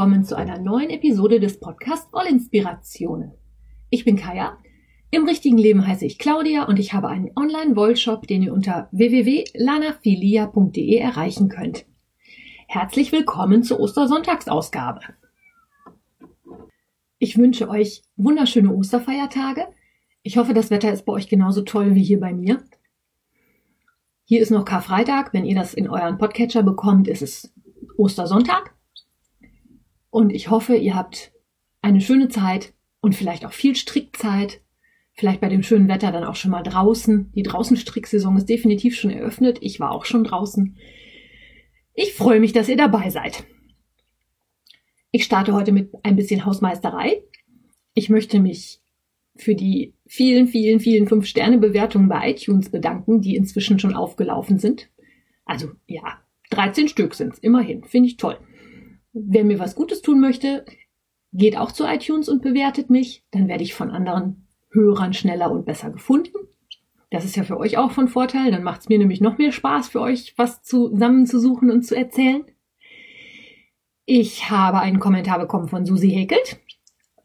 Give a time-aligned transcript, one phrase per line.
[0.00, 3.32] Willkommen zu einer neuen Episode des Podcasts Wollinspirationen.
[3.90, 4.56] Ich bin Kaya.
[5.10, 10.96] Im richtigen Leben heiße ich Claudia und ich habe einen Online-Wollshop, den ihr unter www.lanafilia.de
[10.96, 11.84] erreichen könnt.
[12.66, 15.02] Herzlich willkommen zur Ostersonntagsausgabe.
[17.18, 19.66] Ich wünsche euch wunderschöne Osterfeiertage.
[20.22, 22.64] Ich hoffe, das Wetter ist bei euch genauso toll wie hier bei mir.
[24.24, 25.34] Hier ist noch Karfreitag.
[25.34, 27.52] Wenn ihr das in euren Podcatcher bekommt, ist es
[27.98, 28.79] Ostersonntag.
[30.10, 31.32] Und ich hoffe, ihr habt
[31.82, 34.60] eine schöne Zeit und vielleicht auch viel Strickzeit.
[35.12, 37.32] Vielleicht bei dem schönen Wetter dann auch schon mal draußen.
[37.32, 39.58] Die Draußenstricksaison ist definitiv schon eröffnet.
[39.60, 40.76] Ich war auch schon draußen.
[41.94, 43.44] Ich freue mich, dass ihr dabei seid.
[45.10, 47.22] Ich starte heute mit ein bisschen Hausmeisterei.
[47.94, 48.80] Ich möchte mich
[49.36, 54.88] für die vielen, vielen, vielen Fünf-Sterne-Bewertungen bei iTunes bedanken, die inzwischen schon aufgelaufen sind.
[55.44, 57.84] Also ja, 13 Stück sind's, immerhin.
[57.84, 58.38] Finde ich toll.
[59.12, 60.64] Wer mir was Gutes tun möchte,
[61.32, 63.24] geht auch zu iTunes und bewertet mich.
[63.30, 66.36] Dann werde ich von anderen Hörern schneller und besser gefunden.
[67.10, 68.50] Das ist ja für euch auch von Vorteil.
[68.50, 72.44] Dann macht es mir nämlich noch mehr Spaß, für euch was zusammenzusuchen und zu erzählen.
[74.04, 76.60] Ich habe einen Kommentar bekommen von Susi Häkelt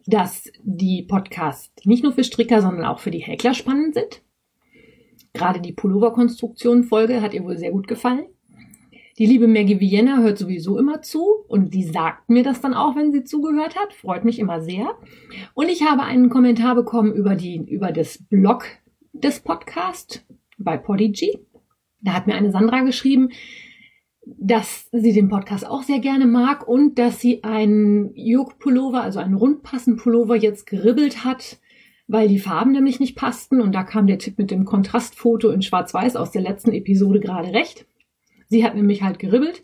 [0.05, 4.21] dass die Podcasts nicht nur für Stricker, sondern auch für die Häkler spannend sind.
[5.33, 8.25] Gerade die Pullover-Konstruktion-Folge hat ihr wohl sehr gut gefallen.
[9.17, 12.97] Die liebe Maggie Vienna hört sowieso immer zu und die sagt mir das dann auch,
[12.97, 13.93] wenn sie zugehört hat.
[13.93, 14.89] Freut mich immer sehr.
[15.53, 18.65] Und ich habe einen Kommentar bekommen über die, über das Blog
[19.13, 20.25] des Podcasts
[20.57, 21.39] bei Podigy.
[22.01, 23.29] Da hat mir eine Sandra geschrieben,
[24.25, 29.35] dass sie den Podcast auch sehr gerne mag und dass sie einen Yoke-Pullover, also einen
[29.35, 31.59] Rundpassen-Pullover jetzt geribbelt hat,
[32.07, 33.61] weil die Farben nämlich nicht passten.
[33.61, 37.53] Und da kam der Tipp mit dem Kontrastfoto in Schwarz-Weiß aus der letzten Episode gerade
[37.53, 37.85] recht.
[38.47, 39.63] Sie hat nämlich halt geribbelt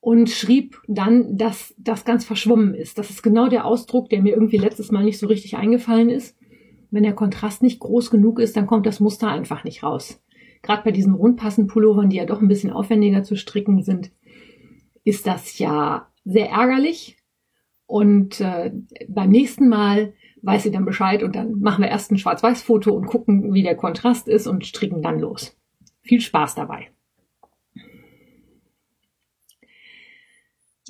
[0.00, 2.98] und schrieb dann, dass das ganz verschwommen ist.
[2.98, 6.36] Das ist genau der Ausdruck, der mir irgendwie letztes Mal nicht so richtig eingefallen ist.
[6.90, 10.22] Wenn der Kontrast nicht groß genug ist, dann kommt das Muster einfach nicht raus
[10.62, 14.10] gerade bei diesen rundpassenden Pullovern, die ja doch ein bisschen aufwendiger zu stricken sind,
[15.04, 17.16] ist das ja sehr ärgerlich.
[17.86, 18.72] Und äh,
[19.08, 23.06] beim nächsten Mal weiß sie dann Bescheid und dann machen wir erst ein Schwarz-Weiß-Foto und
[23.06, 25.56] gucken, wie der Kontrast ist und stricken dann los.
[26.02, 26.88] Viel Spaß dabei.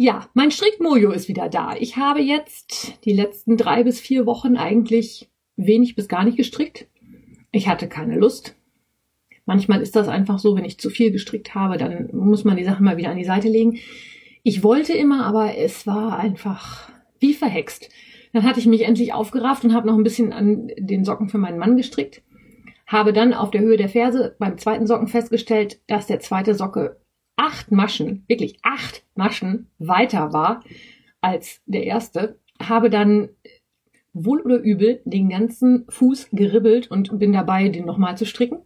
[0.00, 1.75] Ja, mein Strickmojo ist wieder da.
[1.76, 6.86] Ich habe jetzt die letzten drei bis vier Wochen eigentlich wenig bis gar nicht gestrickt.
[7.50, 8.54] Ich hatte keine Lust.
[9.44, 12.62] Manchmal ist das einfach so, wenn ich zu viel gestrickt habe, dann muss man die
[12.62, 13.81] Sachen mal wieder an die Seite legen.
[14.44, 17.88] Ich wollte immer, aber es war einfach wie verhext.
[18.32, 21.38] Dann hatte ich mich endlich aufgerafft und habe noch ein bisschen an den Socken für
[21.38, 22.22] meinen Mann gestrickt.
[22.86, 27.00] Habe dann auf der Höhe der Ferse beim zweiten Socken festgestellt, dass der zweite Socke
[27.38, 30.62] acht Maschen, wirklich acht Maschen weiter war
[31.21, 32.38] als der erste.
[32.60, 33.31] Habe dann
[34.12, 38.59] wohl oder übel den ganzen Fuß geribbelt und bin dabei, den nochmal zu stricken.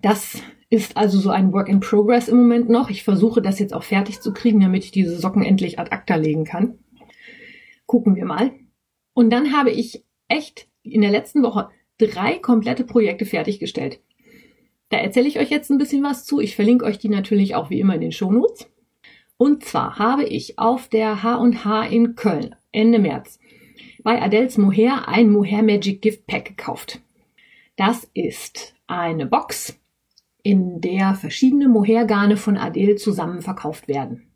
[0.00, 0.40] Das
[0.70, 2.88] ist also so ein Work in Progress im Moment noch.
[2.88, 6.14] Ich versuche das jetzt auch fertig zu kriegen, damit ich diese Socken endlich ad acta
[6.14, 6.78] legen kann.
[7.86, 8.52] Gucken wir mal.
[9.12, 14.00] Und dann habe ich echt in der letzten Woche drei komplette Projekte fertiggestellt.
[14.92, 16.38] Da erzähle ich euch jetzt ein bisschen was zu.
[16.38, 18.68] Ich verlinke euch die natürlich auch wie immer in den Shownotes.
[19.38, 23.38] Und zwar habe ich auf der H&H in Köln Ende März
[24.02, 27.00] bei Adels Mohair ein Mohair Magic Gift Pack gekauft.
[27.76, 29.80] Das ist eine Box
[30.42, 34.30] in der verschiedene Mohairgarne von Adele zusammen verkauft werden.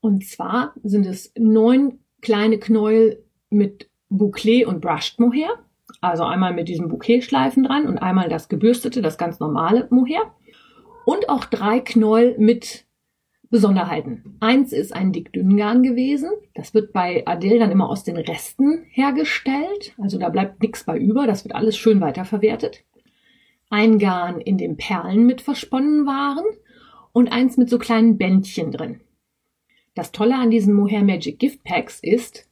[0.00, 5.58] Und zwar sind es neun kleine Knäuel mit Bouclé und Brushed Mohair.
[6.00, 10.34] Also einmal mit diesem Bouquet-Schleifen dran und einmal das gebürstete, das ganz normale Mohair.
[11.04, 12.86] Und auch drei Knäuel mit
[13.50, 14.36] Besonderheiten.
[14.40, 16.30] Eins ist ein Dick-Dünn-Garn gewesen.
[16.54, 19.94] Das wird bei Adele dann immer aus den Resten hergestellt.
[19.98, 21.26] Also da bleibt nichts bei über.
[21.26, 22.84] Das wird alles schön weiterverwertet
[23.70, 26.44] ein Garn, in dem Perlen mit versponnen waren
[27.12, 29.00] und eins mit so kleinen Bändchen drin.
[29.94, 32.48] Das Tolle an diesen Mohair Magic Gift Packs ist,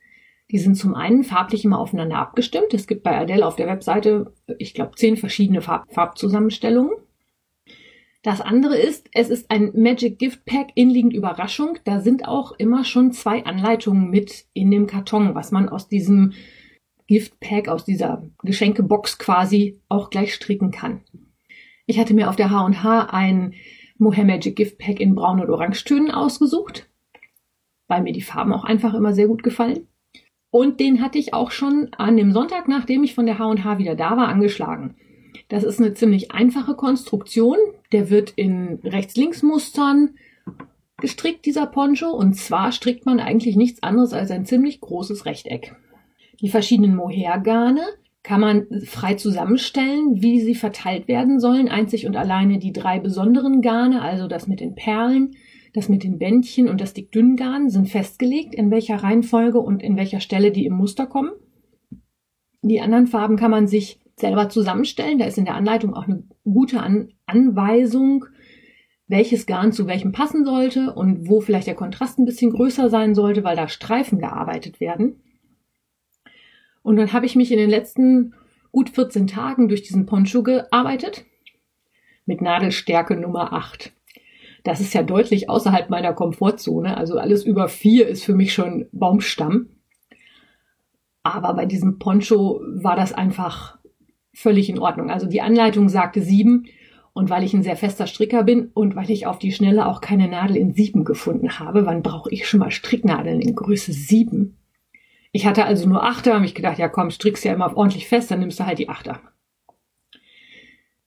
[0.50, 2.72] die sind zum einen farblich immer aufeinander abgestimmt.
[2.72, 6.92] Es gibt bei Adele auf der Webseite, ich glaube, zehn verschiedene Farb Farbzusammenstellungen.
[8.22, 11.78] Das andere ist, es ist ein Magic Gift Pack inliegend Überraschung.
[11.84, 16.32] Da sind auch immer schon zwei Anleitungen mit in dem Karton, was man aus diesem
[17.06, 21.02] Giftpack aus dieser Geschenkebox quasi auch gleich stricken kann.
[21.86, 23.54] Ich hatte mir auf der H&H ein
[23.96, 26.88] Mohair Magic Gift Pack in Braun- und Orangetönen ausgesucht,
[27.86, 29.88] weil mir die Farben auch einfach immer sehr gut gefallen.
[30.50, 33.94] Und den hatte ich auch schon an dem Sonntag, nachdem ich von der H&H wieder
[33.94, 34.96] da war, angeschlagen.
[35.48, 37.56] Das ist eine ziemlich einfache Konstruktion.
[37.92, 40.14] Der wird in Rechts-Links-Mustern
[41.00, 42.10] gestrickt, dieser Poncho.
[42.10, 45.76] Und zwar strickt man eigentlich nichts anderes als ein ziemlich großes Rechteck.
[46.40, 47.82] Die verschiedenen Mohair-Garne
[48.22, 51.68] kann man frei zusammenstellen, wie sie verteilt werden sollen.
[51.68, 55.34] Einzig und alleine die drei besonderen Garne, also das mit den Perlen,
[55.74, 60.20] das mit den Bändchen und das Dickdünngarn sind festgelegt, in welcher Reihenfolge und in welcher
[60.20, 61.30] Stelle die im Muster kommen.
[62.62, 65.18] Die anderen Farben kann man sich selber zusammenstellen.
[65.18, 68.24] Da ist in der Anleitung auch eine gute An Anweisung,
[69.06, 73.14] welches Garn zu welchem passen sollte und wo vielleicht der Kontrast ein bisschen größer sein
[73.14, 75.20] sollte, weil da Streifen gearbeitet werden.
[76.82, 78.34] Und dann habe ich mich in den letzten
[78.72, 81.24] gut 14 Tagen durch diesen Poncho gearbeitet
[82.26, 83.92] mit Nadelstärke Nummer 8.
[84.68, 86.98] Das ist ja deutlich außerhalb meiner Komfortzone.
[86.98, 89.70] Also alles über 4 ist für mich schon Baumstamm.
[91.22, 93.78] Aber bei diesem Poncho war das einfach
[94.34, 95.10] völlig in Ordnung.
[95.10, 96.66] Also die Anleitung sagte 7
[97.14, 100.02] und weil ich ein sehr fester Stricker bin und weil ich auf die Schnelle auch
[100.02, 104.58] keine Nadel in 7 gefunden habe, wann brauche ich schon mal Stricknadeln in Größe 7?
[105.32, 108.30] Ich hatte also nur Achter, habe ich gedacht, ja komm, strickst ja immer ordentlich fest,
[108.30, 109.22] dann nimmst du halt die Achter.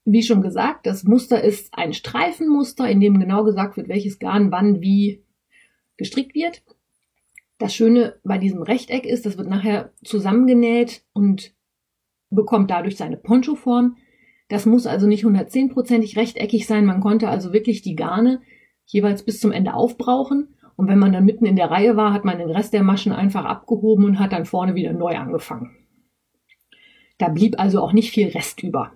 [0.04, 4.50] Wie schon gesagt, das Muster ist ein Streifenmuster, in dem genau gesagt wird, welches Garn
[4.50, 5.24] wann wie
[5.96, 6.62] gestrickt wird.
[7.58, 11.54] Das Schöne bei diesem Rechteck ist, das wird nachher zusammengenäht und
[12.30, 13.96] bekommt dadurch seine Poncho-Form.
[14.48, 16.84] Das muss also nicht 110%ig rechteckig sein.
[16.84, 18.42] Man konnte also wirklich die Garne
[18.84, 22.24] jeweils bis zum Ende aufbrauchen und wenn man dann mitten in der Reihe war, hat
[22.24, 25.76] man den Rest der Maschen einfach abgehoben und hat dann vorne wieder neu angefangen.
[27.18, 28.92] Da blieb also auch nicht viel Rest über.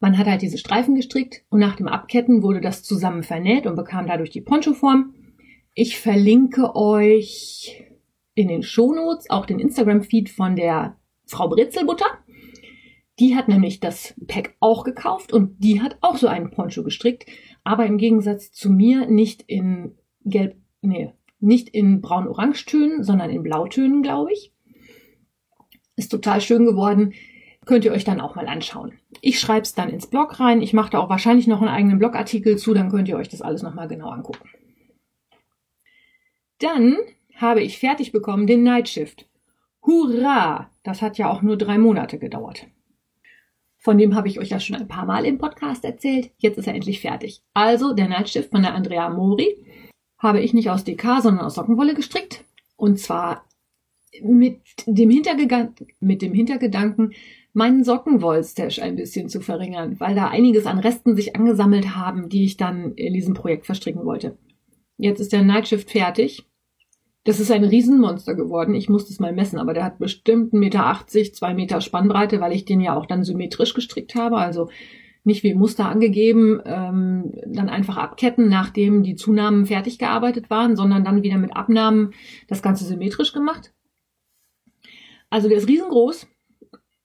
[0.00, 3.74] Man hat halt diese Streifen gestrickt und nach dem Abketten wurde das zusammen vernäht und
[3.74, 5.14] bekam dadurch die Ponchoform.
[5.74, 7.84] Ich verlinke euch
[8.34, 10.96] in den Shownotes auch den Instagram-Feed von der
[11.26, 12.06] Frau Brezelbutter.
[13.18, 17.26] Die hat nämlich das Pack auch gekauft und die hat auch so einen Poncho gestrickt,
[17.64, 24.02] aber im Gegensatz zu mir nicht in gelb nee, nicht in braun-orange-Tönen, sondern in Blautönen,
[24.02, 24.52] glaube ich.
[25.96, 27.14] Ist total schön geworden.
[27.68, 28.98] Könnt ihr euch dann auch mal anschauen.
[29.20, 30.62] Ich schreibe es dann ins Blog rein.
[30.62, 33.42] Ich mache da auch wahrscheinlich noch einen eigenen Blogartikel zu, dann könnt ihr euch das
[33.42, 34.48] alles nochmal genau angucken.
[36.60, 36.96] Dann
[37.34, 39.28] habe ich fertig bekommen den Night Shift.
[39.82, 40.70] Hurra!
[40.82, 42.66] Das hat ja auch nur drei Monate gedauert.
[43.76, 46.30] Von dem habe ich euch ja schon ein paar Mal im Podcast erzählt.
[46.38, 47.42] Jetzt ist er endlich fertig.
[47.52, 49.62] Also der Night Shift von der Andrea Mori
[50.16, 52.46] habe ich nicht aus DK, sondern aus Sockenwolle gestrickt.
[52.76, 53.44] Und zwar
[54.22, 55.10] mit dem,
[56.00, 57.12] mit dem Hintergedanken,
[57.52, 62.44] meinen Sockenwollstash ein bisschen zu verringern, weil da einiges an Resten sich angesammelt haben, die
[62.44, 64.36] ich dann in diesem Projekt verstricken wollte.
[64.96, 66.44] Jetzt ist der Nightshift fertig.
[67.24, 68.74] Das ist ein Riesenmonster geworden.
[68.74, 72.52] Ich muss das mal messen, aber der hat bestimmt 1,80 Meter, 2 Meter Spannbreite, weil
[72.52, 74.36] ich den ja auch dann symmetrisch gestrickt habe.
[74.36, 74.70] Also
[75.24, 81.04] nicht wie Muster angegeben, ähm, dann einfach abketten, nachdem die Zunahmen fertig gearbeitet waren, sondern
[81.04, 82.14] dann wieder mit Abnahmen
[82.48, 83.74] das Ganze symmetrisch gemacht.
[85.30, 86.26] Also der ist riesengroß.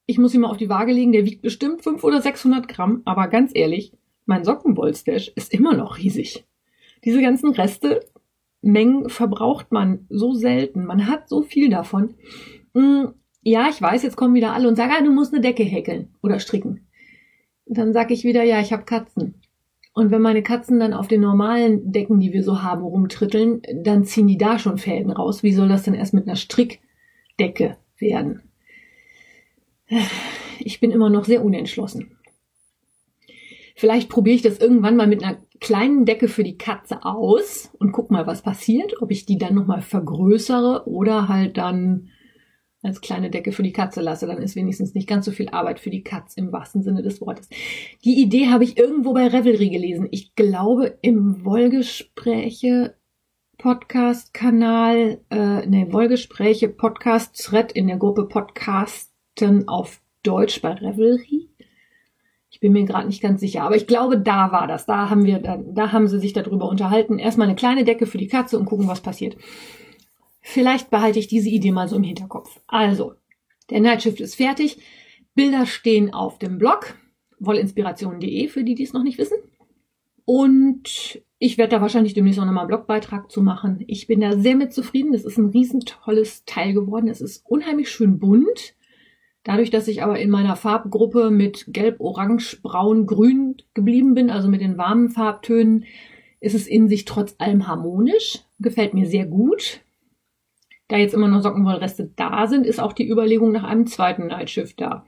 [0.06, 1.12] Ich muss ihn mal auf die Waage legen.
[1.12, 3.02] Der wiegt bestimmt 500 oder 600 Gramm.
[3.06, 3.94] Aber ganz ehrlich,
[4.26, 6.46] mein Sockenwollstash ist immer noch riesig.
[7.04, 8.06] Diese ganzen Reste,
[8.62, 10.86] Mengen verbraucht man so selten.
[10.86, 12.16] Man hat so viel davon.
[12.74, 15.64] Hm, ja, ich weiß, jetzt kommen wieder alle und sagen, ah, du musst eine Decke
[15.64, 16.88] häkeln oder stricken
[17.66, 19.36] dann sag ich wieder, ja, ich habe Katzen.
[19.94, 24.06] Und wenn meine Katzen dann auf den normalen Decken, die wir so haben, rumtritteln, dann
[24.06, 25.44] ziehen die da schon Fäden raus.
[25.44, 28.42] Wie soll das denn erst mit einer Strickdecke werden?
[30.60, 32.18] Ich bin immer noch sehr unentschlossen.
[33.76, 37.92] Vielleicht probiere ich das irgendwann mal mit einer kleinen Decke für die Katze aus und
[37.92, 42.10] guck mal, was passiert, ob ich die dann nochmal vergrößere oder halt dann
[42.84, 45.80] als kleine Decke für die Katze lasse, dann ist wenigstens nicht ganz so viel Arbeit
[45.80, 47.50] für die Katze im wahrsten Sinne des Wortes.
[48.04, 50.10] Die Idee habe ich irgendwo bei Revelry gelesen.
[50.12, 52.96] Ich glaube im Wollgespräche
[53.58, 58.28] Podcast-Kanal, äh, ne, Wollgespräche Podcast-Thread in der Gruppe
[59.36, 61.50] Podcasten auf Deutsch bei Revelry.
[62.50, 64.86] Ich bin mir gerade nicht ganz sicher, aber ich glaube, da war das.
[64.86, 67.20] Da haben wir, da, da haben sie sich darüber unterhalten.
[67.20, 69.36] Erstmal eine kleine Decke für die Katze und gucken, was passiert.
[70.40, 72.62] Vielleicht behalte ich diese Idee mal so im Hinterkopf.
[72.68, 73.16] Also,
[73.70, 74.78] der Nightshift ist fertig.
[75.34, 76.96] Bilder stehen auf dem Blog
[77.40, 79.38] wollinspiration.de für die, die es noch nicht wissen.
[80.26, 83.84] Und ich werde da wahrscheinlich demnächst auch nochmal einen Blogbeitrag zu machen.
[83.88, 85.14] Ich bin da sehr mit zufrieden.
[85.14, 87.10] Es ist ein riesentolles Teil geworden.
[87.10, 88.76] Es ist unheimlich schön bunt.
[89.44, 94.48] Dadurch, dass ich aber in meiner Farbgruppe mit Gelb, Orange, Braun, Grün geblieben bin, also
[94.48, 95.86] mit den warmen Farbtönen,
[96.40, 98.40] ist es in sich trotz allem harmonisch.
[98.60, 99.82] Gefällt mir sehr gut.
[100.88, 104.80] Da jetzt immer noch Sockenwollreste da sind, ist auch die Überlegung nach einem zweiten Nightshift
[104.80, 105.06] da.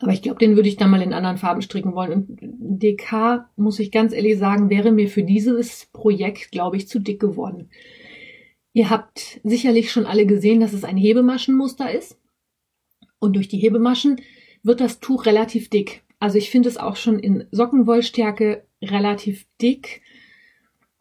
[0.00, 2.12] Aber ich glaube, den würde ich dann mal in anderen Farben stricken wollen.
[2.12, 6.98] Und DK, muss ich ganz ehrlich sagen, wäre mir für dieses Projekt, glaube ich, zu
[6.98, 7.70] dick geworden.
[8.72, 12.18] Ihr habt sicherlich schon alle gesehen, dass es ein Hebemaschenmuster ist.
[13.24, 14.20] Und durch die Hebemaschen
[14.62, 16.02] wird das Tuch relativ dick.
[16.20, 20.02] Also ich finde es auch schon in Sockenwollstärke relativ dick.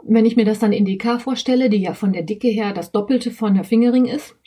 [0.01, 2.93] Wenn ich mir das dann in DK vorstelle, die ja von der Dicke her das
[2.93, 4.37] Doppelte von der Fingering ist,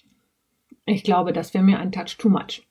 [0.86, 2.66] ich glaube, das wäre mir ein Touch too much.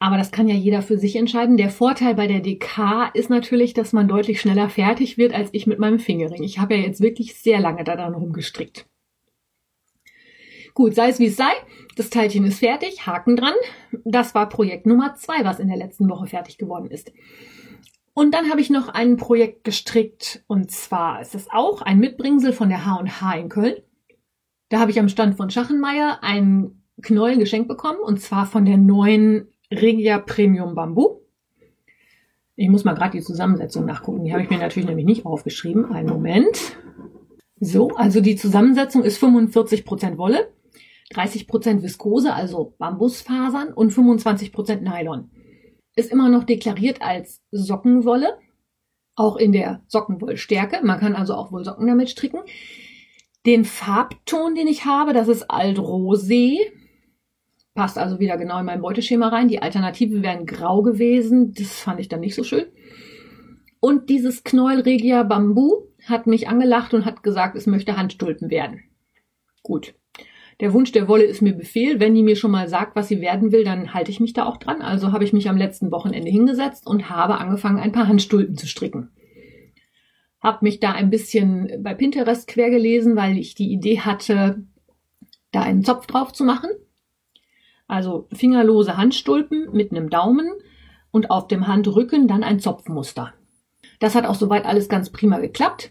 [0.00, 1.56] Aber das kann ja jeder für sich entscheiden.
[1.56, 5.68] Der Vorteil bei der DK ist natürlich, dass man deutlich schneller fertig wird als ich
[5.68, 6.42] mit meinem Fingering.
[6.42, 8.89] Ich habe ja jetzt wirklich sehr lange daran rumgestrickt.
[10.80, 11.52] Gut, sei es wie es sei.
[11.96, 13.06] Das Teilchen ist fertig.
[13.06, 13.52] Haken dran.
[14.06, 17.12] Das war Projekt Nummer zwei, was in der letzten Woche fertig geworden ist.
[18.14, 20.42] Und dann habe ich noch ein Projekt gestrickt.
[20.46, 23.74] Und zwar ist es auch ein Mitbringsel von der H&H in Köln.
[24.70, 28.00] Da habe ich am Stand von Schachenmeier einen Knäuel geschenkt bekommen.
[28.00, 31.18] Und zwar von der neuen Regia Premium Bambu.
[32.56, 34.24] Ich muss mal gerade die Zusammensetzung nachgucken.
[34.24, 35.92] Die habe ich mir natürlich nämlich nicht aufgeschrieben.
[35.92, 36.58] Einen Moment.
[37.60, 40.48] So, also die Zusammensetzung ist 45% Wolle,
[41.12, 45.30] 30% Viskose, also Bambusfasern und 25% Nylon.
[45.96, 48.38] Ist immer noch deklariert als Sockenwolle,
[49.16, 50.80] auch in der Sockenwollstärke.
[50.84, 52.40] Man kann also auch wohl Socken damit stricken.
[53.46, 56.58] Den Farbton, den ich habe, das ist Altrosé.
[57.74, 59.48] Passt also wieder genau in mein Beuteschema rein.
[59.48, 61.54] Die Alternative wären grau gewesen.
[61.54, 62.66] Das fand ich dann nicht so schön.
[63.80, 68.82] Und dieses Knäuel Regia Bambu hat mich angelacht und hat gesagt, es möchte Handstulpen werden.
[69.62, 69.94] Gut.
[70.60, 72.00] Der Wunsch der Wolle ist mir Befehl.
[72.00, 74.44] Wenn die mir schon mal sagt, was sie werden will, dann halte ich mich da
[74.44, 74.82] auch dran.
[74.82, 78.66] Also habe ich mich am letzten Wochenende hingesetzt und habe angefangen, ein paar Handstulpen zu
[78.66, 79.10] stricken.
[80.40, 84.62] Hab mich da ein bisschen bei Pinterest quer gelesen, weil ich die Idee hatte,
[85.50, 86.70] da einen Zopf drauf zu machen.
[87.86, 90.48] Also fingerlose Handstulpen mit einem Daumen
[91.10, 93.32] und auf dem Handrücken dann ein Zopfmuster.
[93.98, 95.90] Das hat auch soweit alles ganz prima geklappt.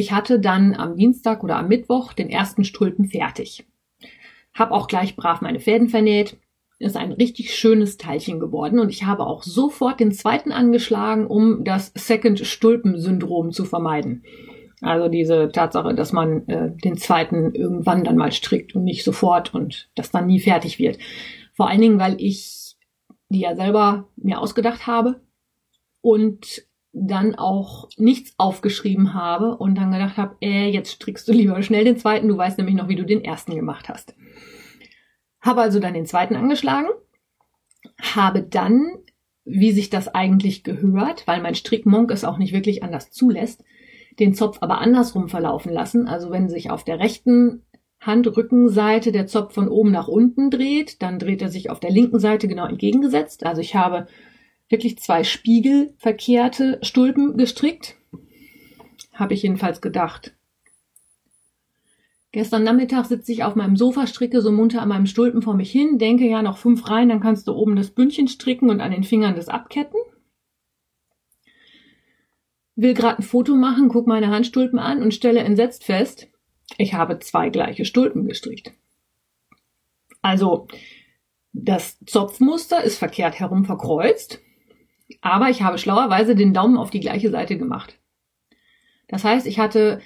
[0.00, 3.66] Ich hatte dann am Dienstag oder am Mittwoch den ersten Stulpen fertig.
[4.54, 6.38] Hab auch gleich brav meine Fäden vernäht.
[6.78, 11.64] Ist ein richtig schönes Teilchen geworden und ich habe auch sofort den zweiten angeschlagen, um
[11.64, 14.24] das Second Stulpen Syndrom zu vermeiden.
[14.80, 19.52] Also diese Tatsache, dass man äh, den zweiten irgendwann dann mal strickt und nicht sofort
[19.52, 20.96] und das dann nie fertig wird.
[21.52, 22.74] Vor allen Dingen, weil ich
[23.28, 25.20] die ja selber mir ausgedacht habe
[26.00, 31.62] und dann auch nichts aufgeschrieben habe und dann gedacht habe, äh, jetzt strickst du lieber
[31.62, 34.14] schnell den zweiten, du weißt nämlich noch, wie du den ersten gemacht hast.
[35.40, 36.88] Habe also dann den zweiten angeschlagen,
[38.00, 38.96] habe dann,
[39.44, 43.64] wie sich das eigentlich gehört, weil mein Strickmonk es auch nicht wirklich anders zulässt,
[44.18, 46.08] den Zopf aber andersrum verlaufen lassen.
[46.08, 47.62] Also wenn sich auf der rechten
[48.00, 52.18] Handrückenseite der Zopf von oben nach unten dreht, dann dreht er sich auf der linken
[52.18, 53.46] Seite genau entgegengesetzt.
[53.46, 54.08] Also ich habe
[54.70, 57.96] wirklich zwei spiegelverkehrte Stulpen gestrickt.
[59.12, 60.34] Habe ich jedenfalls gedacht.
[62.32, 65.70] Gestern Nachmittag sitze ich auf meinem Sofa, stricke so munter an meinem Stulpen vor mich
[65.70, 68.92] hin, denke ja noch fünf rein, dann kannst du oben das Bündchen stricken und an
[68.92, 70.00] den Fingern das abketten
[72.80, 76.28] will gerade ein Foto machen, guck meine Handstulpen an und stelle entsetzt fest,
[76.78, 78.72] ich habe zwei gleiche Stulpen gestrickt.
[80.22, 80.66] Also,
[81.52, 84.40] das Zopfmuster ist verkehrt herum verkreuzt,
[85.20, 87.98] aber ich habe schlauerweise den Daumen auf die gleiche Seite gemacht.
[89.08, 90.00] Das heißt, ich hatte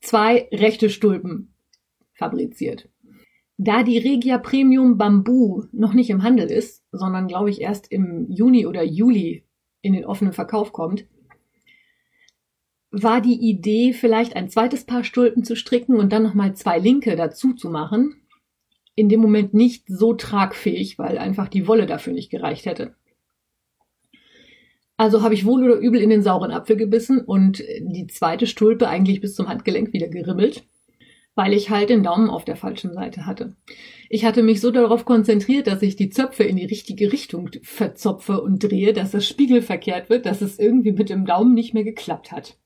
[0.00, 1.54] zwei rechte Stulpen
[2.12, 2.88] fabriziert.
[3.56, 8.26] Da die Regia Premium Bambu noch nicht im Handel ist, sondern glaube ich erst im
[8.28, 9.44] Juni oder Juli
[9.80, 11.06] in den offenen Verkauf kommt,
[12.90, 17.16] war die Idee, vielleicht ein zweites Paar Stulpen zu stricken und dann nochmal zwei linke
[17.16, 18.22] dazu zu machen.
[18.94, 22.94] In dem Moment nicht so tragfähig, weil einfach die Wolle dafür nicht gereicht hätte.
[24.96, 28.88] Also habe ich wohl oder übel in den sauren Apfel gebissen und die zweite Stulpe
[28.88, 30.64] eigentlich bis zum Handgelenk wieder geribbelt,
[31.34, 33.56] weil ich halt den Daumen auf der falschen Seite hatte.
[34.08, 38.40] Ich hatte mich so darauf konzentriert, dass ich die Zöpfe in die richtige Richtung verzopfe
[38.40, 41.84] und drehe, dass das Spiegel verkehrt wird, dass es irgendwie mit dem Daumen nicht mehr
[41.84, 42.56] geklappt hat.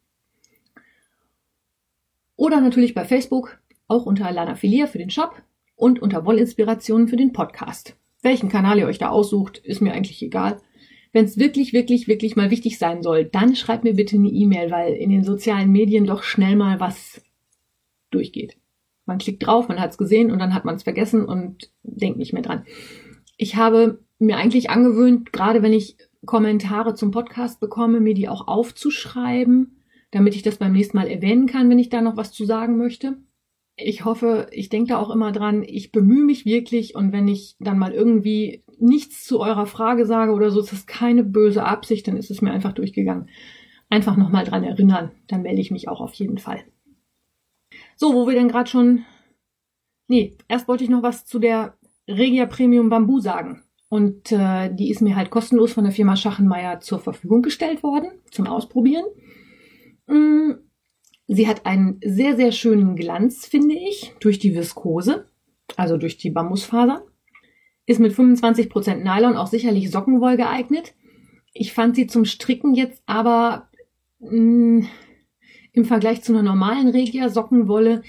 [2.37, 5.43] oder natürlich bei Facebook, auch unter Lana Filia für den Shop
[5.77, 7.99] und unter Wollinspirationen für den Podcast.
[8.23, 10.57] Welchen Kanal ihr euch da aussucht, ist mir eigentlich egal.
[11.13, 14.71] Wenn es wirklich, wirklich, wirklich mal wichtig sein soll, dann schreibt mir bitte eine E-Mail,
[14.71, 17.21] weil in den sozialen Medien doch schnell mal was
[18.15, 18.57] durchgeht.
[19.05, 22.19] Man klickt drauf, man hat es gesehen und dann hat man es vergessen und denkt
[22.19, 22.65] nicht mehr dran.
[23.37, 28.47] Ich habe mir eigentlich angewöhnt, gerade wenn ich Kommentare zum Podcast bekomme, mir die auch
[28.47, 32.45] aufzuschreiben, damit ich das beim nächsten Mal erwähnen kann, wenn ich da noch was zu
[32.45, 33.17] sagen möchte.
[33.75, 37.57] Ich hoffe, ich denke da auch immer dran, ich bemühe mich wirklich und wenn ich
[37.59, 42.07] dann mal irgendwie nichts zu eurer Frage sage oder so, ist das keine böse Absicht,
[42.07, 43.29] dann ist es mir einfach durchgegangen.
[43.89, 46.61] Einfach nochmal dran erinnern, dann melde ich mich auch auf jeden Fall.
[47.97, 49.05] So, wo wir denn gerade schon.
[50.09, 51.77] Nee, erst wollte ich noch was zu der
[52.09, 53.63] Regia Premium Bambu sagen.
[53.89, 58.11] Und äh, die ist mir halt kostenlos von der Firma Schachenmeier zur Verfügung gestellt worden
[58.31, 59.05] zum Ausprobieren.
[60.07, 60.53] Mm,
[61.29, 65.27] sie hat einen sehr, sehr schönen Glanz, finde ich, durch die Viskose,
[65.77, 67.05] also durch die Bambusfaser.
[67.85, 70.95] Ist mit 25% Nylon auch sicherlich Sockenwoll geeignet.
[71.53, 73.69] Ich fand sie zum Stricken jetzt aber
[74.21, 74.89] mh, mm,
[75.73, 78.03] im Vergleich zu einer normalen Regia Sockenwolle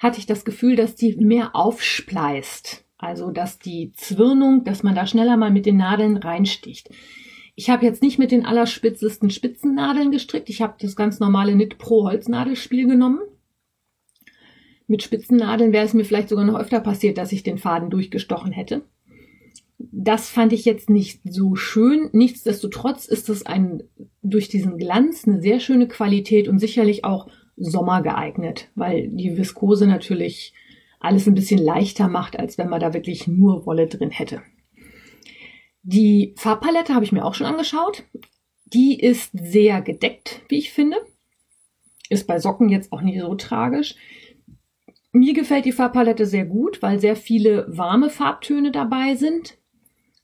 [0.00, 2.84] hatte ich das Gefühl, dass die mehr aufspleißt.
[2.96, 6.90] Also, dass die Zwirnung, dass man da schneller mal mit den Nadeln reinsticht.
[7.54, 10.48] Ich habe jetzt nicht mit den allerspitzesten Spitzennadeln gestrickt.
[10.48, 13.20] Ich habe das ganz normale Knit Pro Holznadelspiel genommen.
[14.86, 18.52] Mit Spitzennadeln wäre es mir vielleicht sogar noch öfter passiert, dass ich den Faden durchgestochen
[18.52, 18.82] hätte.
[19.78, 22.10] Das fand ich jetzt nicht so schön.
[22.12, 23.82] Nichtsdestotrotz ist es ein,
[24.22, 29.86] durch diesen Glanz eine sehr schöne Qualität und sicherlich auch Sommer geeignet, weil die Viskose
[29.86, 30.54] natürlich
[30.98, 34.42] alles ein bisschen leichter macht, als wenn man da wirklich nur Wolle drin hätte.
[35.82, 38.04] Die Farbpalette habe ich mir auch schon angeschaut.
[38.66, 40.98] Die ist sehr gedeckt, wie ich finde.
[42.10, 43.94] Ist bei Socken jetzt auch nicht so tragisch.
[45.12, 49.58] Mir gefällt die Farbpalette sehr gut, weil sehr viele warme Farbtöne dabei sind.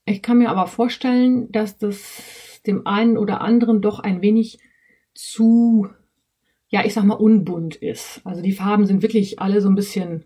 [0.04, 4.58] Ich kann mir aber vorstellen, dass das dem einen oder anderen doch ein wenig
[5.14, 5.88] zu,
[6.68, 8.20] ja, ich sag mal, unbunt ist.
[8.24, 10.24] Also die Farben sind wirklich alle so ein bisschen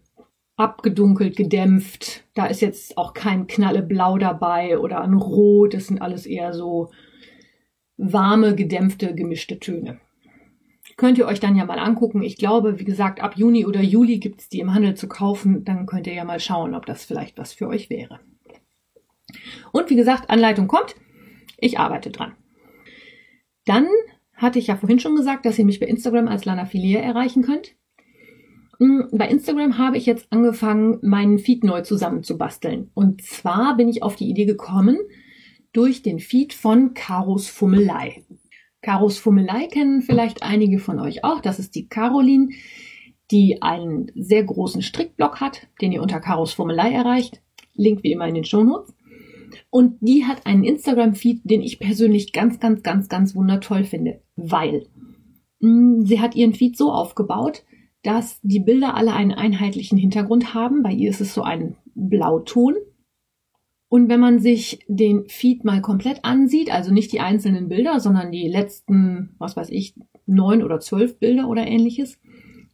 [0.57, 2.25] abgedunkelt, gedämpft.
[2.35, 5.75] Da ist jetzt auch kein Knalleblau dabei oder ein Rot.
[5.75, 6.91] Das sind alles eher so
[7.97, 10.01] warme, gedämpfte, gemischte Töne.
[10.97, 12.23] Könnt ihr euch dann ja mal angucken.
[12.23, 15.65] Ich glaube, wie gesagt, ab Juni oder Juli gibt es die im Handel zu kaufen.
[15.65, 18.21] Dann könnt ihr ja mal schauen, ob das vielleicht was für euch wäre.
[19.73, 20.95] Und wie gesagt, Anleitung kommt.
[21.61, 22.33] Ich arbeite dran.
[23.65, 23.87] Dann
[24.35, 27.43] hatte ich ja vorhin schon gesagt, dass ihr mich bei Instagram als Lana Filia erreichen
[27.43, 27.77] könnt.
[28.79, 32.91] Hm, bei Instagram habe ich jetzt angefangen, meinen Feed neu zusammenzubasteln.
[32.95, 34.99] Und zwar bin ich auf die Idee gekommen
[35.73, 38.25] durch den Feed von Karos Fummelei.
[38.81, 41.41] Karos Fummelei kennen vielleicht einige von euch auch.
[41.41, 42.49] Das ist die Caroline,
[43.31, 47.43] die einen sehr großen Strickblock hat, den ihr unter Karos Fummelei erreicht.
[47.75, 48.95] Link wie immer in den Shownotes.
[49.71, 54.87] Und die hat einen Instagram-Feed, den ich persönlich ganz, ganz, ganz, ganz wundertoll finde, weil
[55.61, 57.65] hm, sie hat ihren Feed so aufgebaut,
[58.03, 60.83] dass die Bilder alle einen einheitlichen Hintergrund haben.
[60.83, 62.75] Bei ihr ist es so ein Blauton.
[63.89, 68.31] Und wenn man sich den Feed mal komplett ansieht, also nicht die einzelnen Bilder, sondern
[68.31, 69.95] die letzten, was weiß ich,
[70.27, 72.19] neun oder zwölf Bilder oder ähnliches,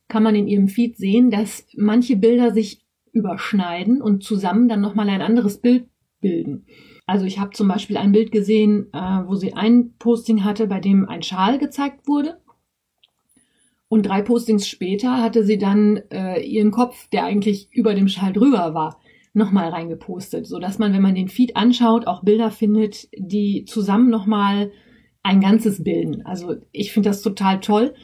[0.08, 5.08] kann man in ihrem Feed sehen, dass manche Bilder sich überschneiden und zusammen dann nochmal
[5.08, 5.86] ein anderes Bild
[6.26, 6.66] bilden.
[7.06, 10.80] Also ich habe zum Beispiel ein Bild gesehen, äh, wo sie ein Posting hatte, bei
[10.80, 12.38] dem ein Schal gezeigt wurde
[13.88, 18.32] und drei Postings später hatte sie dann äh, ihren Kopf, der eigentlich über dem Schal
[18.32, 19.00] drüber war,
[19.32, 24.10] nochmal reingepostet, so dass man, wenn man den Feed anschaut, auch Bilder findet, die zusammen
[24.10, 24.72] nochmal
[25.22, 26.24] ein Ganzes bilden.
[26.24, 27.94] Also ich finde das total toll.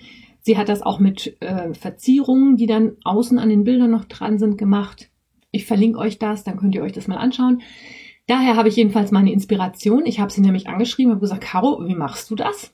[0.41, 4.39] Sie hat das auch mit äh, Verzierungen, die dann außen an den Bildern noch dran
[4.39, 5.09] sind, gemacht.
[5.51, 7.63] Ich verlinke euch das, dann könnt ihr euch das mal anschauen.
[8.27, 10.07] Daher habe ich jedenfalls meine Inspiration.
[10.07, 12.73] Ich habe sie nämlich angeschrieben und gesagt, Caro, wie machst du das?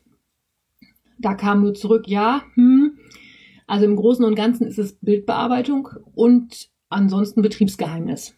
[1.19, 2.99] Da kam nur zurück, ja, hm.
[3.67, 8.35] Also im Großen und Ganzen ist es Bildbearbeitung und ansonsten Betriebsgeheimnis.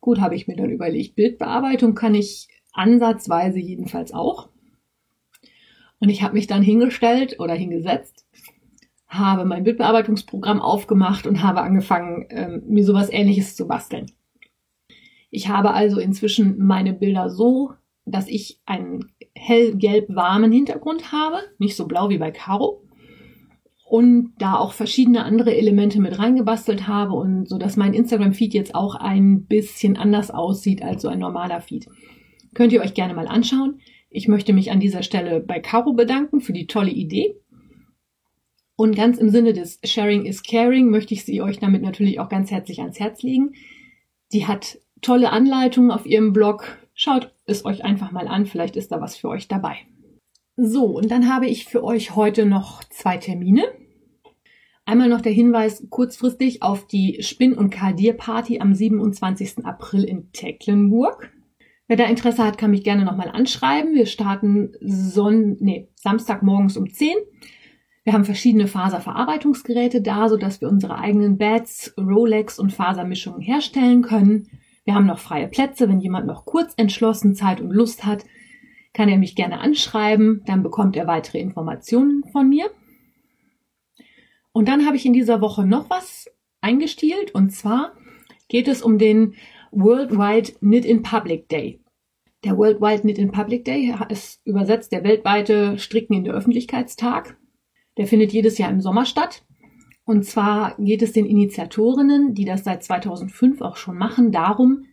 [0.00, 1.16] Gut, habe ich mir dann überlegt.
[1.16, 4.48] Bildbearbeitung kann ich ansatzweise jedenfalls auch.
[6.00, 8.26] Und ich habe mich dann hingestellt oder hingesetzt,
[9.06, 14.10] habe mein Bildbearbeitungsprogramm aufgemacht und habe angefangen, ähm, mir sowas ähnliches zu basteln.
[15.32, 17.72] Ich habe also inzwischen meine Bilder so,
[18.04, 22.82] dass ich einen hellgelb warmen Hintergrund habe, nicht so blau wie bei Caro.
[23.88, 28.74] Und da auch verschiedene andere Elemente mit reingebastelt habe und so, dass mein Instagram-Feed jetzt
[28.74, 31.88] auch ein bisschen anders aussieht als so ein normaler Feed.
[32.52, 33.80] Könnt ihr euch gerne mal anschauen.
[34.10, 37.36] Ich möchte mich an dieser Stelle bei Caro bedanken für die tolle Idee.
[38.76, 42.28] Und ganz im Sinne des Sharing is Caring möchte ich sie euch damit natürlich auch
[42.28, 43.54] ganz herzlich ans Herz legen.
[44.32, 46.78] Die hat tolle Anleitungen auf ihrem Blog.
[46.94, 49.76] Schaut es euch einfach mal an, vielleicht ist da was für euch dabei.
[50.56, 53.64] So, und dann habe ich für euch heute noch zwei Termine.
[54.84, 59.64] Einmal noch der Hinweis kurzfristig auf die Spinn- und Kardier-Party am 27.
[59.64, 61.32] April in Tecklenburg.
[61.86, 63.94] Wer da Interesse hat, kann mich gerne nochmal anschreiben.
[63.94, 67.14] Wir starten Son nee, Samstagmorgens um 10.
[68.04, 74.48] Wir haben verschiedene Faserverarbeitungsgeräte da, sodass wir unsere eigenen Bats, Rolex und Fasermischungen herstellen können.
[74.84, 75.88] Wir haben noch freie Plätze.
[75.88, 78.24] Wenn jemand noch kurz entschlossen Zeit und Lust hat,
[78.92, 80.42] kann er mich gerne anschreiben.
[80.46, 82.70] Dann bekommt er weitere Informationen von mir.
[84.52, 87.34] Und dann habe ich in dieser Woche noch was eingestielt.
[87.34, 87.92] Und zwar
[88.48, 89.34] geht es um den
[89.70, 91.80] Worldwide Knit in Public Day.
[92.44, 97.36] Der Worldwide Knit in Public Day ist übersetzt der weltweite Stricken in der Öffentlichkeitstag.
[97.96, 99.44] Der findet jedes Jahr im Sommer statt.
[100.04, 104.86] Und zwar geht es den Initiatorinnen, die das seit 2005 auch schon machen, darum,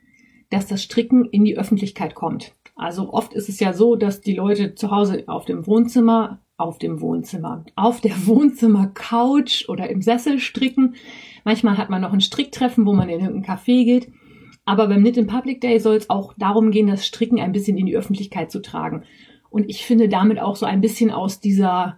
[0.49, 2.53] dass das Stricken in die Öffentlichkeit kommt.
[2.75, 6.77] Also oft ist es ja so, dass die Leute zu Hause auf dem Wohnzimmer, auf
[6.77, 10.95] dem Wohnzimmer, auf der Wohnzimmer-Couch oder im Sessel stricken.
[11.43, 14.11] Manchmal hat man noch ein Stricktreffen, wo man in irgendein Café geht.
[14.65, 17.77] Aber beim Knit in Public Day soll es auch darum gehen, das Stricken ein bisschen
[17.77, 19.03] in die Öffentlichkeit zu tragen.
[19.49, 21.97] Und ich finde damit auch so ein bisschen aus dieser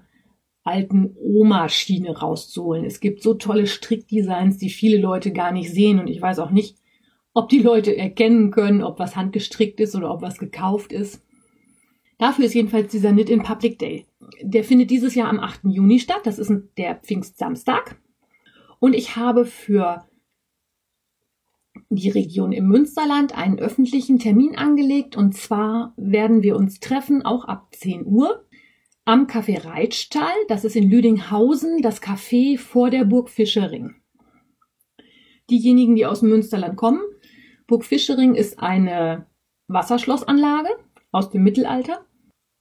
[0.63, 2.85] alten Oma-Schiene rauszuholen.
[2.85, 5.99] Es gibt so tolle Strickdesigns, die viele Leute gar nicht sehen.
[5.99, 6.77] Und ich weiß auch nicht,
[7.33, 11.23] ob die Leute erkennen können, ob was handgestrickt ist oder ob was gekauft ist.
[12.17, 14.05] Dafür ist jedenfalls dieser Knit in Public Day.
[14.43, 15.61] Der findet dieses Jahr am 8.
[15.63, 16.21] Juni statt.
[16.23, 17.99] Das ist der Pfingstsamstag.
[18.79, 20.05] Und ich habe für
[21.89, 27.45] die Region im Münsterland einen öffentlichen Termin angelegt und zwar werden wir uns treffen, auch
[27.45, 28.45] ab 10 Uhr,
[29.05, 30.35] am Café Reitstall.
[30.47, 33.95] Das ist in Lüdinghausen, das Café vor der Burg Fischering.
[35.49, 37.01] Diejenigen, die aus dem Münsterland kommen,
[37.67, 39.27] Burg Fischering ist eine
[39.67, 40.69] Wasserschlossanlage
[41.11, 42.05] aus dem Mittelalter.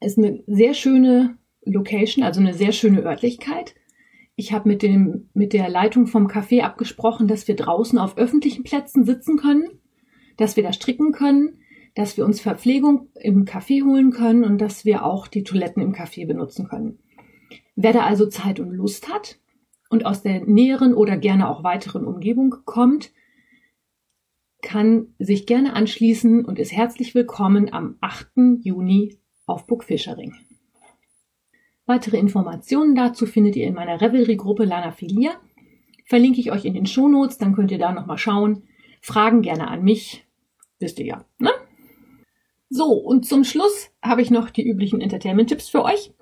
[0.00, 3.74] Ist eine sehr schöne Location, also eine sehr schöne Örtlichkeit.
[4.34, 4.82] Ich habe mit,
[5.34, 9.68] mit der Leitung vom Café abgesprochen, dass wir draußen auf öffentlichen Plätzen sitzen können,
[10.38, 11.60] dass wir da stricken können,
[11.94, 15.92] dass wir uns Verpflegung im Café holen können und dass wir auch die Toiletten im
[15.92, 16.98] Café benutzen können.
[17.76, 19.38] Wer da also Zeit und Lust hat
[19.88, 23.12] und aus der näheren oder gerne auch weiteren Umgebung kommt,
[24.62, 28.60] kann sich gerne anschließen und ist herzlich willkommen am 8.
[28.62, 30.34] Juni auf Burg Fischering.
[31.86, 35.32] Weitere Informationen dazu findet ihr in meiner Revelry-Gruppe Lana Filia.
[36.06, 38.64] Verlinke ich euch in den Shownotes, dann könnt ihr da nochmal schauen.
[39.00, 40.26] Fragen gerne an mich.
[40.78, 41.50] Wisst ihr ja, ne?
[42.70, 46.12] So, und zum Schluss habe ich noch die üblichen Entertainment-Tipps für euch.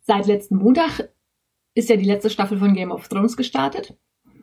[0.00, 1.10] Seit letzten Montag
[1.74, 3.94] ist ja die letzte Staffel von Game of Thrones gestartet.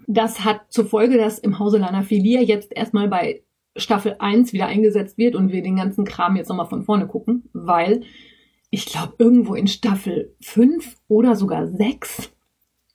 [0.05, 3.43] Das hat zur Folge, dass im Hause Lana Filia jetzt erstmal bei
[3.75, 7.49] Staffel 1 wieder eingesetzt wird und wir den ganzen Kram jetzt nochmal von vorne gucken,
[7.51, 8.03] weil
[8.69, 12.31] ich glaube, irgendwo in Staffel 5 oder sogar 6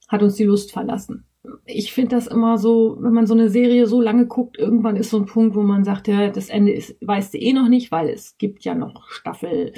[0.08, 1.26] hat uns die Lust verlassen.
[1.64, 5.10] Ich finde das immer so, wenn man so eine Serie so lange guckt, irgendwann ist
[5.10, 7.90] so ein Punkt, wo man sagt, ja, das Ende ist, weißt du eh noch nicht,
[7.90, 9.72] weil es gibt ja noch Staffel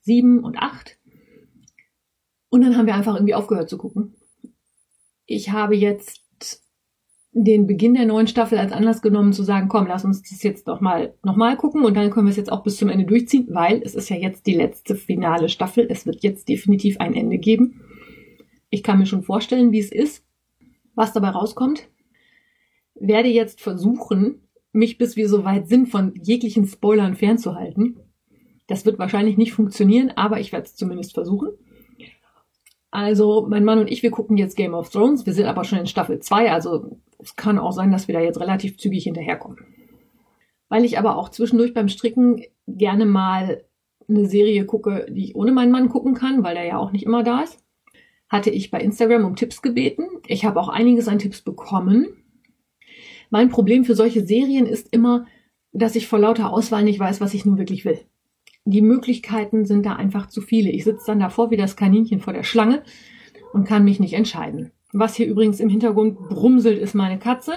[0.00, 0.98] 7 und 8.
[2.50, 4.14] Und dann haben wir einfach irgendwie aufgehört zu gucken.
[5.24, 6.22] Ich habe jetzt
[7.38, 10.68] den Beginn der neuen Staffel als Anlass genommen zu sagen, komm, lass uns das jetzt
[10.68, 13.48] doch mal nochmal gucken und dann können wir es jetzt auch bis zum Ende durchziehen,
[13.50, 15.86] weil es ist ja jetzt die letzte finale Staffel.
[15.90, 17.82] Es wird jetzt definitiv ein Ende geben.
[18.70, 20.25] Ich kann mir schon vorstellen, wie es ist,
[20.96, 21.88] was dabei rauskommt.
[22.94, 28.00] Werde jetzt versuchen, mich bis wir soweit sind, von jeglichen Spoilern fernzuhalten.
[28.66, 31.50] Das wird wahrscheinlich nicht funktionieren, aber ich werde es zumindest versuchen.
[32.90, 35.26] Also, mein Mann und ich, wir gucken jetzt Game of Thrones.
[35.26, 38.20] Wir sind aber schon in Staffel 2, also es kann auch sein, dass wir da
[38.20, 39.58] jetzt relativ zügig hinterherkommen.
[40.68, 43.62] Weil ich aber auch zwischendurch beim Stricken gerne mal
[44.08, 47.04] eine Serie gucke, die ich ohne meinen Mann gucken kann, weil er ja auch nicht
[47.04, 47.62] immer da ist,
[48.28, 50.04] hatte ich bei Instagram um Tipps gebeten.
[50.26, 52.08] Ich habe auch einiges an Tipps bekommen.
[53.30, 55.26] Mein Problem für solche Serien ist immer,
[55.72, 58.00] dass ich vor lauter Auswahl nicht weiß, was ich nun wirklich will.
[58.64, 60.70] Die Möglichkeiten sind da einfach zu viele.
[60.70, 62.82] Ich sitze dann davor wie das Kaninchen vor der Schlange
[63.52, 64.72] und kann mich nicht entscheiden.
[64.92, 67.54] Was hier übrigens im Hintergrund brumselt, ist meine Katze.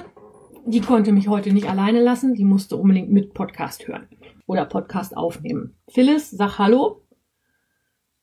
[0.65, 2.35] Die konnte mich heute nicht alleine lassen.
[2.35, 4.07] Die musste unbedingt mit Podcast hören
[4.45, 5.75] oder Podcast aufnehmen.
[5.89, 7.01] Phyllis, sag Hallo.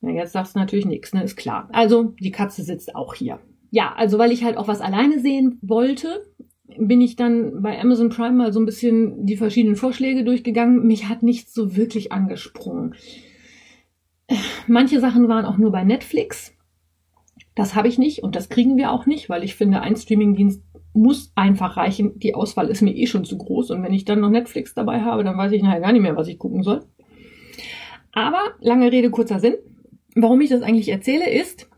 [0.00, 1.22] Ja, jetzt sagst du natürlich nichts, ne?
[1.22, 1.68] Ist klar.
[1.72, 3.40] Also, die Katze sitzt auch hier.
[3.70, 6.24] Ja, also weil ich halt auch was alleine sehen wollte,
[6.78, 10.86] bin ich dann bei Amazon Prime mal so ein bisschen die verschiedenen Vorschläge durchgegangen.
[10.86, 12.94] Mich hat nichts so wirklich angesprungen.
[14.66, 16.52] Manche Sachen waren auch nur bei Netflix.
[17.54, 20.62] Das habe ich nicht und das kriegen wir auch nicht, weil ich finde, ein Streamingdienst
[20.92, 22.18] muss einfach reichen.
[22.18, 25.02] Die Auswahl ist mir eh schon zu groß und wenn ich dann noch Netflix dabei
[25.02, 26.84] habe, dann weiß ich nachher gar nicht mehr, was ich gucken soll.
[28.12, 29.54] Aber lange Rede, kurzer Sinn.
[30.18, 31.68] Warum ich das eigentlich erzähle, ist,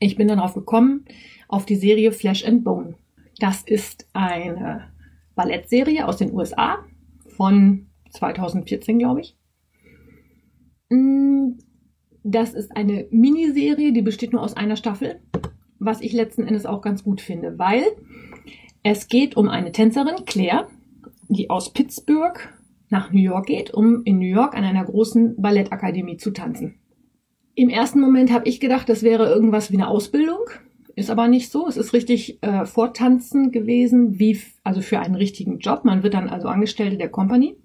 [0.00, 1.04] ich bin darauf gekommen,
[1.46, 2.96] auf die Serie Flesh and Bone.
[3.38, 4.90] Das ist eine
[5.36, 6.84] Ballettserie aus den USA
[7.36, 9.36] von 2014, glaube ich.
[10.90, 11.52] Mm,
[12.24, 15.20] das ist eine Miniserie, die besteht nur aus einer Staffel,
[15.78, 17.84] was ich letzten Endes auch ganz gut finde, weil
[18.82, 20.66] es geht um eine Tänzerin, Claire,
[21.28, 22.40] die aus Pittsburgh
[22.88, 26.81] nach New York geht, um in New York an einer großen Ballettakademie zu tanzen.
[27.54, 30.40] Im ersten Moment habe ich gedacht, das wäre irgendwas wie eine Ausbildung.
[30.94, 31.66] Ist aber nicht so.
[31.66, 35.84] Es ist richtig äh, Vortanzen gewesen, wie also für einen richtigen Job.
[35.84, 37.56] Man wird dann also Angestellte der Company.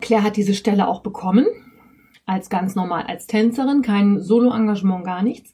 [0.00, 1.46] Claire hat diese Stelle auch bekommen,
[2.26, 5.52] als ganz normal als Tänzerin, kein Solo-Engagement, gar nichts.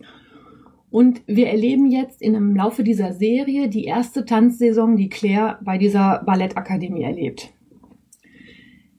[0.91, 5.79] Und wir erleben jetzt in im Laufe dieser Serie die erste Tanzsaison, die Claire bei
[5.79, 7.51] dieser Ballettakademie erlebt.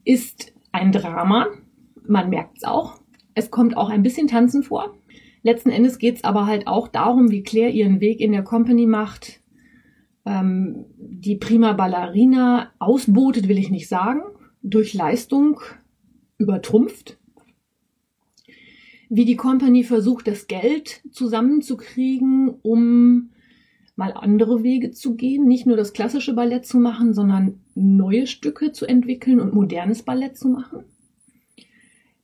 [0.04, 1.48] Ist ein Drama,
[2.08, 3.03] man merkt es auch.
[3.36, 4.96] Es kommt auch ein bisschen Tanzen vor.
[5.44, 8.86] Letzten Endes geht es aber halt auch darum, wie Claire ihren Weg in der Company
[8.86, 9.42] macht,
[10.26, 14.22] ähm, die prima Ballerina ausbotet, will ich nicht sagen,
[14.62, 15.60] durch Leistung
[16.38, 17.18] übertrumpft.
[19.10, 23.30] Wie die Company versucht, das Geld zusammenzukriegen, um
[23.96, 28.72] mal andere Wege zu gehen, nicht nur das klassische Ballett zu machen, sondern neue Stücke
[28.72, 30.86] zu entwickeln und modernes Ballett zu machen.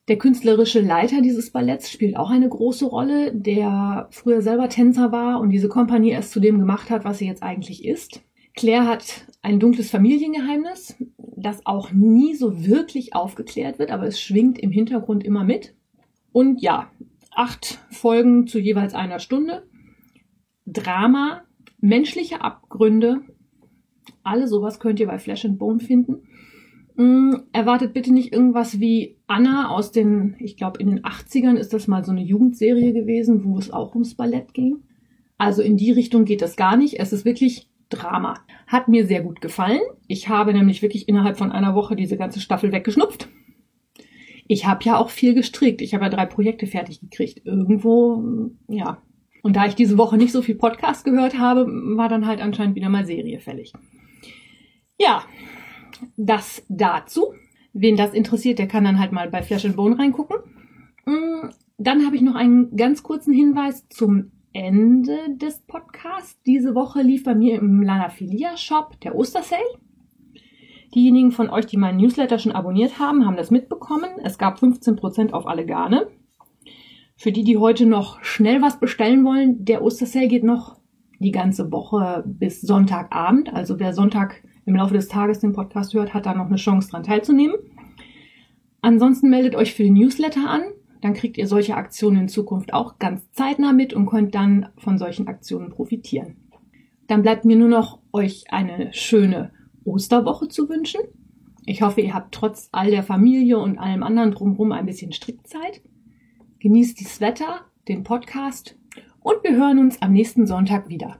[0.10, 5.39] Der künstlerische Leiter dieses Balletts spielt auch eine große Rolle, der früher selber Tänzer war
[5.39, 8.24] und diese Kompanie erst zu dem gemacht hat, was sie jetzt eigentlich ist.
[8.56, 10.95] Claire hat ein dunkles Familiengeheimnis,
[11.38, 15.76] das auch nie so wirklich aufgeklärt wird, aber es schwingt im Hintergrund immer mit.
[16.32, 16.89] Und ja,
[17.32, 19.67] acht Folgen zu jeweils einer Stunde.
[20.65, 21.43] Drama,
[21.82, 23.22] menschliche Abgründe,
[24.24, 26.24] alle sowas könnt ihr bei Flesh and Bone finden.
[27.00, 31.72] Mm, erwartet bitte nicht irgendwas wie Anna aus den, ich glaube, in den 80ern ist
[31.72, 34.84] das mal so eine Jugendserie gewesen, wo es auch ums Ballett ging.
[35.38, 37.00] Also in die Richtung geht das gar nicht.
[37.00, 38.34] Es ist wirklich Drama.
[38.68, 39.80] Hat mir sehr gut gefallen.
[40.08, 43.30] Ich habe nämlich wirklich innerhalb von einer Woche diese ganze Staffel weggeschnupft.
[44.50, 45.82] Ich habe ja auch viel gestrickt.
[45.82, 47.46] Ich habe ja drei Projekte fertig gekriegt.
[47.46, 49.02] Irgendwo, ja.
[49.42, 52.76] Und da ich diese Woche nicht so viel Podcast gehört habe, war dann halt anscheinend
[52.76, 53.72] wieder mal Serie fällig.
[55.00, 55.24] Ja,
[56.18, 57.34] das dazu.
[57.74, 60.38] Wen das interessiert, der kann dann halt mal bei Flash and Bone reingucken.
[61.06, 66.42] Mm, dann habe ich noch einen ganz kurzen Hinweis zum Ende des Podcasts.
[66.44, 69.62] Diese Woche lief bei mir im Lanafilia Shop der Ostersale.
[70.96, 74.10] Diejenigen von euch, die meinen Newsletter schon abonniert haben, haben das mitbekommen.
[74.24, 76.08] Es gab 15% auf alle Garne.
[77.16, 80.80] Für die, die heute noch schnell was bestellen wollen, der Ostersale geht noch
[81.20, 83.54] die ganze Woche bis Sonntagabend.
[83.54, 86.92] Also wer Sonntag im Laufe des Tages den Podcast hört, hat da noch eine Chance
[86.92, 87.56] dran teilzunehmen.
[88.82, 90.62] Ansonsten meldet euch für den Newsletter an.
[91.02, 94.98] Dann kriegt ihr solche Aktionen in Zukunft auch ganz zeitnah mit und könnt dann von
[94.98, 96.38] solchen Aktionen profitieren.
[97.08, 99.52] Dann bleibt mir nur noch euch eine schöne
[99.86, 101.02] Osterwoche zu wünschen.
[101.66, 105.82] Ich hoffe, ihr habt trotz all der Familie und allem anderen drumherum ein bisschen Strickzeit.
[106.60, 108.78] Genießt das Wetter, den Podcast
[109.22, 111.20] und wir hören uns am nächsten Sonntag wieder.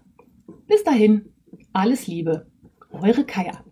[0.68, 1.30] Bis dahin,
[1.74, 2.46] alles Liebe.
[2.91, 3.63] Eure Kaya.